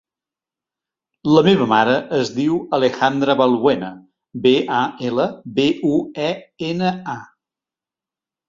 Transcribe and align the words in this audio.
La 1.33 1.41
meva 1.47 1.67
mare 1.73 1.93
es 2.19 2.31
diu 2.37 2.55
Alejandra 2.77 3.35
Balbuena: 3.43 3.91
be, 4.47 4.55
a, 4.79 4.81
ela, 5.11 5.29
be, 5.61 5.67
u, 5.93 6.01
e, 6.31 6.35
ena, 6.73 6.95
a. 7.17 7.21